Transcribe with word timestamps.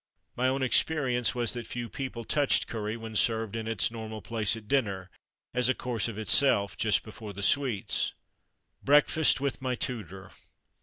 My 0.35 0.47
own 0.47 0.63
experience 0.63 1.35
was 1.35 1.53
that 1.53 1.67
few 1.67 1.87
people 1.87 2.25
touched 2.25 2.65
curry 2.65 2.97
when 2.97 3.15
served 3.15 3.55
in 3.55 3.67
its 3.67 3.91
normal 3.91 4.19
place 4.23 4.57
at 4.57 4.67
dinner 4.67 5.11
as 5.53 5.69
a 5.69 5.75
course 5.75 6.07
of 6.07 6.17
itself 6.17 6.75
just 6.75 7.03
before 7.03 7.33
the 7.33 7.43
sweets. 7.43 8.15
"Breakfast 8.83 9.39
with 9.39 9.61
my 9.61 9.75
tutor!" 9.75 10.31